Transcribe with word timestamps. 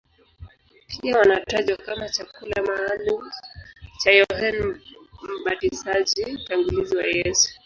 Pia 0.99 1.17
wanatajwa 1.17 1.77
kama 1.77 2.09
chakula 2.09 2.63
maalumu 2.67 3.31
cha 3.97 4.11
Yohane 4.11 4.75
Mbatizaji, 5.43 6.25
mtangulizi 6.31 6.95
wa 6.97 7.03
Yesu. 7.05 7.49